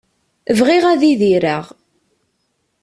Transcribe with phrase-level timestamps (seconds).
[0.57, 1.65] Bɣiɣ ad idireɣ.